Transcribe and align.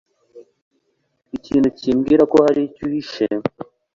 Ikintu 1.37 1.67
kimbwira 1.79 2.23
ko 2.31 2.37
hari 2.45 2.61
icyo 2.67 2.81
uhishe. 2.87 3.25